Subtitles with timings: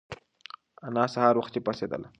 [0.87, 2.07] انا سهار وختي پاڅېدله.